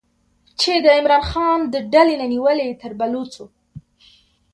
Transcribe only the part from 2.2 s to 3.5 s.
نه نیولې تر بلوڅو